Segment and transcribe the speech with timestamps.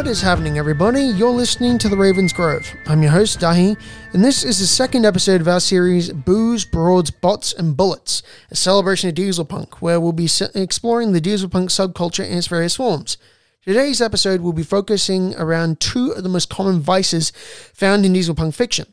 [0.00, 1.02] What is happening, everybody?
[1.02, 2.66] You're listening to The Raven's Grove.
[2.86, 3.78] I'm your host, Dahi,
[4.14, 8.56] and this is the second episode of our series Booze, Broads, Bots, and Bullets, a
[8.56, 12.76] celebration of diesel punk, where we'll be exploring the diesel punk subculture in its various
[12.76, 13.18] forms.
[13.62, 17.30] Today's episode will be focusing around two of the most common vices
[17.74, 18.86] found in diesel punk fiction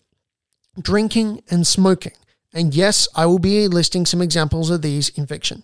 [0.78, 2.18] drinking and smoking.
[2.54, 5.64] And yes, I will be listing some examples of these in fiction.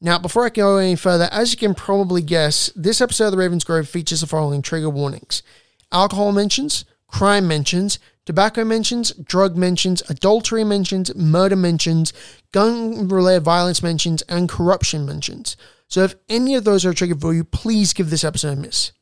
[0.00, 3.38] Now, before I go any further, as you can probably guess, this episode of The
[3.38, 5.42] Raven's Grove features the following trigger warnings
[5.90, 12.12] alcohol mentions, crime mentions, tobacco mentions, drug mentions, adultery mentions, murder mentions,
[12.52, 15.56] gun related violence mentions, and corruption mentions.
[15.88, 18.60] So if any of those are a trigger for you, please give this episode a
[18.60, 18.92] miss.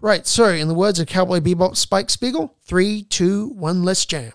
[0.00, 4.32] Right, so in the words of Cowboy Bebop Spike Spiegel, three, two, one, let's jam.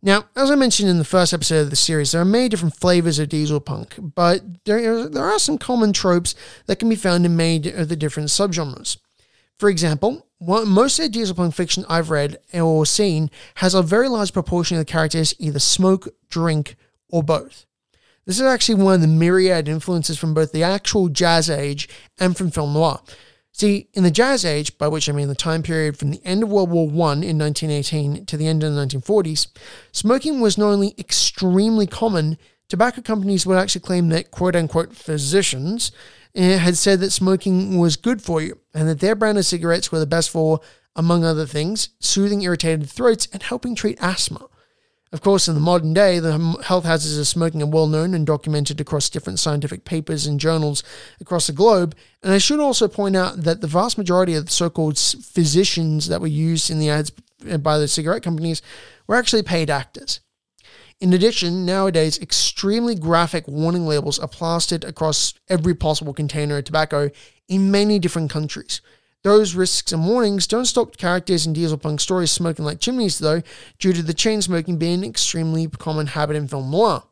[0.00, 2.76] Now, as I mentioned in the first episode of the series, there are many different
[2.76, 7.26] flavors of diesel punk, but there, there are some common tropes that can be found
[7.26, 8.98] in many of the different subgenres.
[9.58, 14.08] For example, most of the diesel punk fiction I've read or seen has a very
[14.08, 16.76] large proportion of the characters either smoke, drink,
[17.08, 17.66] or both.
[18.24, 21.88] This is actually one of the myriad influences from both the actual jazz age
[22.20, 23.00] and from film noir.
[23.58, 26.44] See, in the Jazz Age, by which I mean the time period from the end
[26.44, 29.48] of World War I in 1918 to the end of the 1940s,
[29.90, 35.90] smoking was not only extremely common, tobacco companies would actually claim that quote unquote physicians
[36.36, 39.90] eh, had said that smoking was good for you and that their brand of cigarettes
[39.90, 40.60] were the best for,
[40.94, 44.46] among other things, soothing irritated throats and helping treat asthma.
[45.10, 48.26] Of course, in the modern day, the health hazards of smoking are well known and
[48.26, 50.82] documented across different scientific papers and journals
[51.18, 51.94] across the globe.
[52.22, 56.08] And I should also point out that the vast majority of the so called physicians
[56.08, 57.12] that were used in the ads
[57.50, 58.60] uh, by the cigarette companies
[59.06, 60.20] were actually paid actors.
[61.00, 67.08] In addition, nowadays, extremely graphic warning labels are plastered across every possible container of tobacco
[67.48, 68.82] in many different countries.
[69.24, 73.42] Those risks and warnings don't stop characters in diesel punk stories smoking like chimneys, though,
[73.78, 77.02] due to the chain smoking being an extremely common habit in film noir.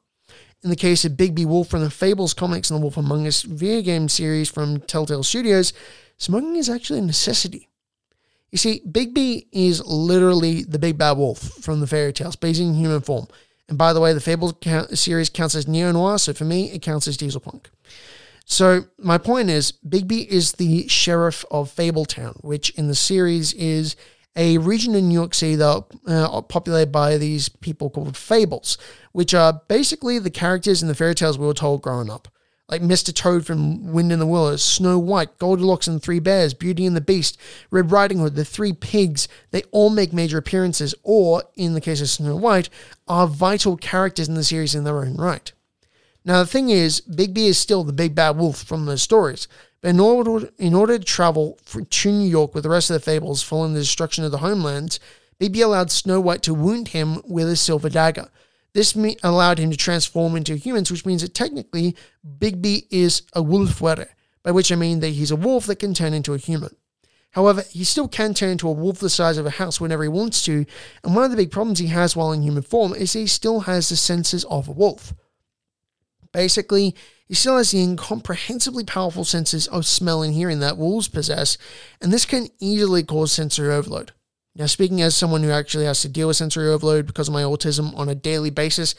[0.62, 3.42] In the case of Bigby Wolf from the Fables comics and the Wolf Among Us
[3.42, 5.72] video game series from Telltale Studios,
[6.16, 7.68] smoking is actually a necessity.
[8.52, 12.60] You see, Bigby is literally the big bad wolf from the fairy tales, but he's
[12.60, 13.26] in human form.
[13.68, 14.54] And by the way, the Fables
[14.94, 17.68] series counts as neo noir, so for me, it counts as diesel punk.
[18.48, 23.96] So my point is, Bigby is the sheriff of Fabletown, which in the series is
[24.36, 28.78] a region in New York City that uh, populated by these people called fables,
[29.10, 32.28] which are basically the characters in the fairy tales we were told growing up.
[32.68, 33.12] Like Mr.
[33.12, 36.96] Toad from Wind in the Willows, Snow White, Goldilocks and the Three Bears, Beauty and
[36.96, 37.38] the Beast,
[37.70, 42.00] Red Riding Hood, the Three Pigs, they all make major appearances, or, in the case
[42.00, 42.68] of Snow White,
[43.08, 45.52] are vital characters in the series in their own right.
[46.26, 49.46] Now, the thing is, Bigby is still the big bad wolf from the stories.
[49.80, 53.00] But in order, in order to travel to New York with the rest of the
[53.00, 54.98] fables following the destruction of the homelands,
[55.40, 58.28] Bigby allowed Snow White to wound him with a silver dagger.
[58.72, 61.94] This me- allowed him to transform into humans, which means that technically
[62.26, 64.08] Bigby is a wolf wearer,
[64.42, 66.74] by which I mean that he's a wolf that can turn into a human.
[67.30, 70.08] However, he still can turn into a wolf the size of a house whenever he
[70.08, 70.66] wants to,
[71.04, 73.60] and one of the big problems he has while in human form is he still
[73.60, 75.14] has the senses of a wolf.
[76.36, 76.94] Basically,
[77.26, 81.56] he still has the incomprehensibly powerful senses of smell and hearing that wolves possess,
[81.98, 84.12] and this can easily cause sensory overload.
[84.54, 87.40] Now, speaking as someone who actually has to deal with sensory overload because of my
[87.40, 88.94] autism on a daily basis,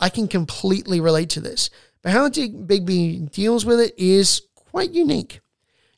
[0.00, 1.70] I can completely relate to this.
[2.02, 5.38] But how Bigby deals with it is quite unique.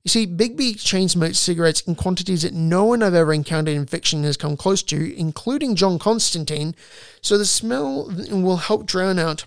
[0.05, 3.87] You see, Bigby chain smokes cigarettes in quantities that no one I've ever encountered in
[3.87, 6.75] fiction has come close to, including John Constantine,
[7.23, 9.47] so the smell will help drown out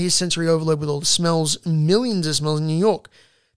[0.00, 3.08] his sensory overload with all the smells, millions of smells in New York.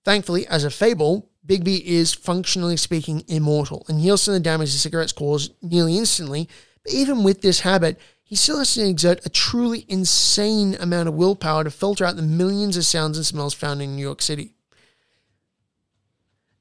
[0.04, 4.78] Thankfully, as a fable, Bigby is functionally speaking immortal and heals from the damage the
[4.78, 6.50] cigarettes cause nearly instantly.
[6.84, 11.14] But even with this habit, he still has to exert a truly insane amount of
[11.14, 14.54] willpower to filter out the millions of sounds and smells found in New York City.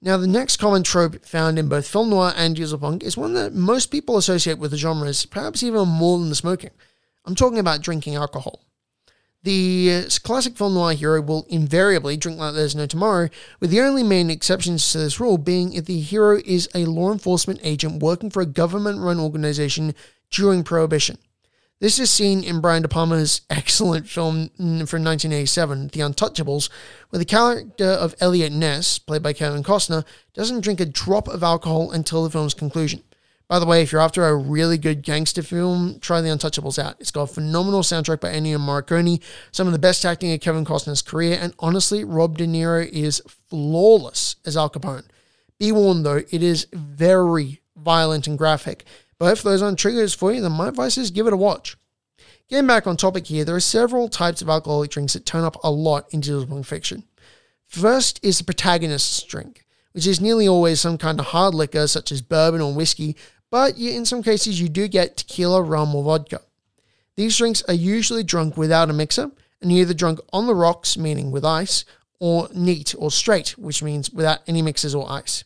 [0.03, 3.55] Now, the next common trope found in both film noir and dieselpunk is one that
[3.55, 6.73] most people associate with the genres, perhaps even more than the smoking.
[7.25, 8.61] I'm talking about drinking alcohol.
[9.44, 13.29] The uh, classic film noir hero will invariably drink like there's no tomorrow,
[13.61, 17.12] with the only main exceptions to this rule being if the hero is a law
[17.12, 19.94] enforcement agent working for a government run organization
[20.31, 21.19] during Prohibition.
[21.79, 26.70] This is seen in Brian De Palma's excellent film from 1987, The Untouchables,
[27.11, 31.43] where the character of Eliot Ness, played by Kevin Costner, doesn't drink a drop of
[31.43, 33.02] alcohol until the film's conclusion.
[33.46, 36.96] By the way, if you're after a really good gangster film, try The Untouchables out.
[36.99, 40.64] It's got a phenomenal soundtrack by Ennio Morricone, some of the best acting of Kevin
[40.64, 43.20] Costner's career, and honestly, Rob De Niro is
[43.50, 45.05] flawless as Al Capone.
[45.58, 48.85] Be warned though, it is very violent and graphic.
[49.19, 51.76] But if those aren't triggers for you, then my advice is give it a watch.
[52.49, 55.56] Getting back on topic here, there are several types of alcoholic drinks that turn up
[55.62, 57.05] a lot in dieselpunk fiction.
[57.67, 62.12] First is the protagonist's drink, which is nearly always some kind of hard liquor such
[62.12, 63.17] as bourbon or whiskey,
[63.55, 66.41] but in some cases you do get tequila, rum, or vodka.
[67.15, 69.31] These drinks are usually drunk without a mixer
[69.62, 71.85] and either drunk on the rocks, meaning with ice,
[72.19, 75.45] or neat or straight, which means without any mixers or ice.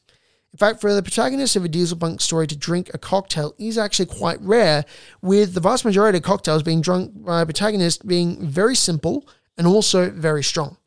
[0.55, 3.77] In fact, for the protagonist of a diesel dieselpunk story to drink a cocktail is
[3.77, 4.87] actually quite rare,
[5.21, 9.29] with the vast majority of cocktails being drunk by a protagonist being very simple
[9.59, 10.79] and also very strong.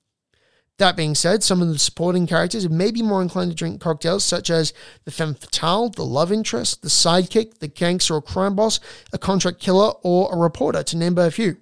[0.82, 4.24] That being said, some of the supporting characters may be more inclined to drink cocktails,
[4.24, 4.74] such as
[5.06, 8.80] the femme fatale, the love interest, the sidekick, the gangster or crime boss,
[9.14, 11.58] a contract killer, or a reporter, to name but a few.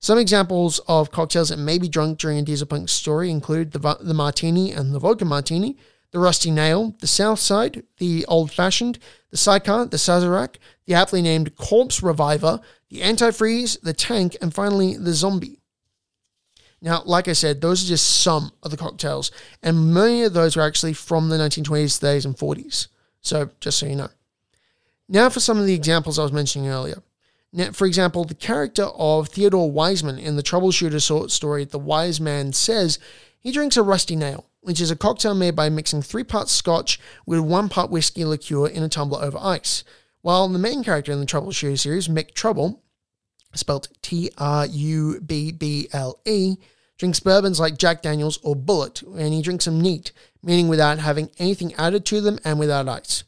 [0.00, 4.14] Some examples of cocktails that may be drunk during a dieselpunk story include the, the
[4.14, 5.76] martini and the vodka martini,
[6.10, 8.98] the Rusty Nail, the South Side, the Old Fashioned,
[9.30, 12.58] the Sidecar, the Sazerac, the aptly named Corpse Reviver,
[12.90, 15.60] the Antifreeze, the Tank, and finally the Zombie.
[16.86, 20.56] Now, like I said, those are just some of the cocktails, and many of those
[20.56, 22.86] were actually from the 1920s, 30s, and 40s.
[23.20, 24.10] So, just so you know.
[25.08, 27.02] Now, for some of the examples I was mentioning earlier.
[27.52, 32.52] Now, for example, the character of Theodore Wiseman in the troubleshooter story The Wise Man
[32.52, 33.00] Says
[33.40, 36.98] he drinks a rusty nail which is a cocktail made by mixing three parts scotch
[37.24, 39.84] with one part whiskey liqueur in a tumbler over ice.
[40.22, 42.82] While the main character in the Troubleshooter series, Mick Trouble,
[43.54, 46.56] spelled T R U B B L E,
[46.98, 50.12] drinks bourbons like Jack Daniels or Bulleit, and he drinks them neat,
[50.42, 53.24] meaning without having anything added to them and without ice.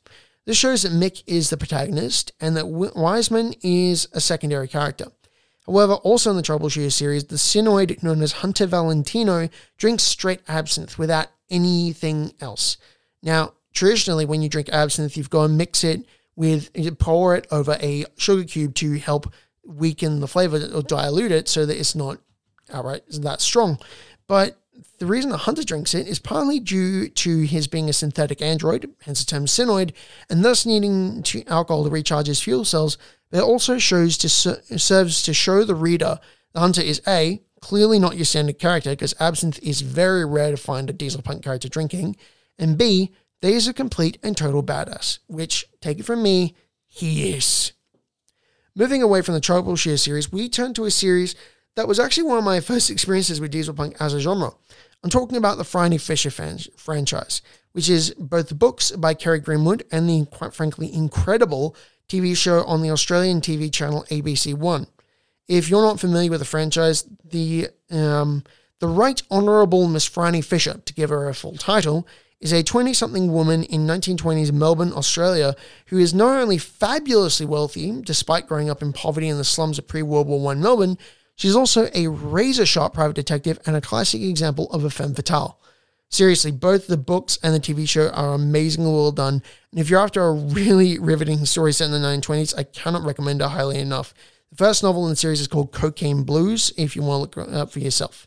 [0.46, 5.08] This shows that Mick is the protagonist and that Wiseman is a secondary character.
[5.66, 10.98] However, also in the Troubleshooter series, the Sinoid known as Hunter Valentino drinks straight absinthe
[10.98, 12.78] without anything else.
[13.22, 17.46] Now, traditionally, when you drink absinthe, you've got to mix it with, you pour it
[17.50, 19.30] over a sugar cube to help
[19.62, 22.18] weaken the flavor or dilute it so that it's not
[22.72, 23.78] outright that strong.
[24.26, 24.58] But
[24.98, 28.90] the reason that Hunter drinks it is partly due to his being a synthetic android,
[29.02, 29.92] hence the term synoid,
[30.28, 32.98] and thus needing to alcohol to recharge his fuel cells,
[33.30, 36.18] but it also shows to serves to show the reader
[36.52, 40.56] the hunter is a clearly not your standard character because absinthe is very rare to
[40.56, 42.16] find a diesel punk character drinking,
[42.58, 46.56] and b that he's a complete and total badass, which take it from me,
[46.86, 47.72] he is.
[48.74, 51.34] Moving away from the Troubleshooter series, we turn to a series
[51.78, 54.50] that was actually one of my first experiences with diesel punk as a genre.
[55.04, 57.40] I'm talking about the Phryne Fisher franchise,
[57.70, 61.76] which is both the books by Kerry Greenwood and the, quite frankly, incredible
[62.08, 64.88] TV show on the Australian TV channel ABC One.
[65.46, 68.42] If you're not familiar with the franchise, the um,
[68.80, 72.08] the Right Honourable Miss Phryne Fisher, to give her a full title,
[72.40, 75.54] is a 20 something woman in 1920s Melbourne, Australia,
[75.86, 79.86] who is not only fabulously wealthy, despite growing up in poverty in the slums of
[79.86, 80.98] pre World War I Melbourne,
[81.38, 85.58] she's also a razor sharp private detective and a classic example of a femme fatale.
[86.10, 89.42] Seriously, both the books and the TV show are amazingly well done.
[89.70, 93.42] And if you're after a really riveting story set in the 1920s, I cannot recommend
[93.42, 94.14] it highly enough.
[94.50, 97.52] The first novel in the series is called Cocaine Blues, if you want to look
[97.52, 98.26] up for yourself.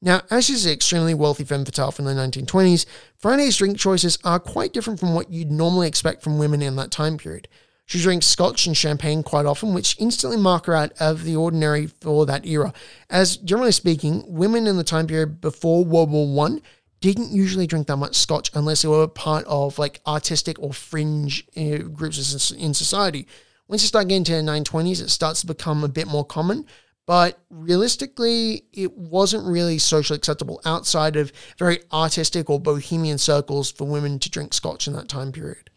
[0.00, 4.38] Now, as she's an extremely wealthy femme fatale from the 1920s, Phryne's drink choices are
[4.38, 7.48] quite different from what you'd normally expect from women in that time period.
[7.88, 11.86] She drinks scotch and champagne quite often, which instantly mark her out of the ordinary
[11.86, 12.74] for that era.
[13.08, 16.60] As generally speaking, women in the time period before World War One
[17.00, 21.48] didn't usually drink that much scotch unless they were part of like artistic or fringe
[21.56, 23.26] uh, groups in society.
[23.68, 26.66] Once you start getting to the 920s, it starts to become a bit more common.
[27.06, 33.88] But realistically, it wasn't really socially acceptable outside of very artistic or bohemian circles for
[33.88, 35.70] women to drink scotch in that time period.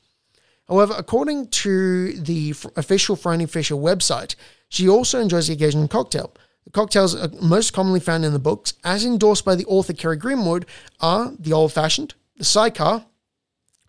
[0.71, 4.35] However, according to the official Phryne Fisher website,
[4.69, 6.33] she also enjoys the occasional cocktail.
[6.63, 10.65] The cocktails most commonly found in the books, as endorsed by the author Kerry Greenwood,
[11.01, 13.05] are the old fashioned, the sidecar,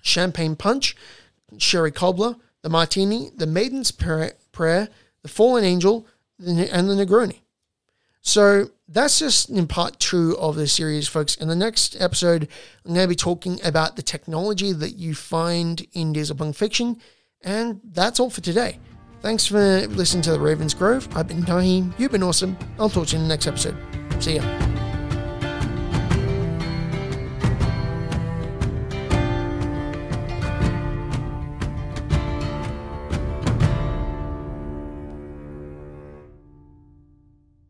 [0.00, 0.96] champagne punch,
[1.56, 4.34] sherry cobbler, the martini, the maiden's prayer,
[5.22, 6.08] the fallen angel,
[6.44, 7.42] and the Negroni.
[8.22, 11.34] So that's just in part two of the series, folks.
[11.36, 12.48] In the next episode,
[12.84, 17.00] I'm going to be talking about the technology that you find in dieselpunk fiction.
[17.42, 18.78] And that's all for today.
[19.20, 21.08] Thanks for listening to the Ravens Grove.
[21.16, 21.92] I've been Naheem.
[21.98, 22.56] You've been awesome.
[22.78, 23.76] I'll talk to you in the next episode.
[24.20, 24.61] See ya.